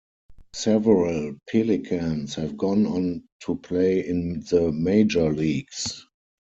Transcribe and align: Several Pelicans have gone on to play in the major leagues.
Several 0.55 1.35
Pelicans 1.47 2.33
have 2.33 2.57
gone 2.57 2.87
on 2.87 3.23
to 3.41 3.55
play 3.57 4.03
in 4.07 4.39
the 4.49 4.71
major 4.71 5.31
leagues. 5.31 6.07